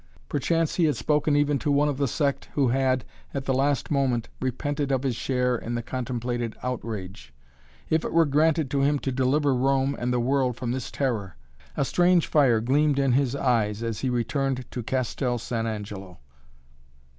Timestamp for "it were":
8.03-8.25